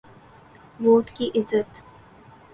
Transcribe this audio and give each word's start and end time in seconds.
Vote 0.83 1.05
کی 1.15 1.25
عزت۔ 1.35 1.69